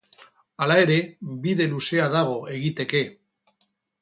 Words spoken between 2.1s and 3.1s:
dago egiteke.